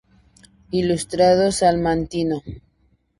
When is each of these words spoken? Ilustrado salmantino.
Ilustrado 0.81 1.51
salmantino. 1.57 2.37